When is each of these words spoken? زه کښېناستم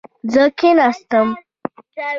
زه 0.33 0.43
کښېناستم 0.57 1.27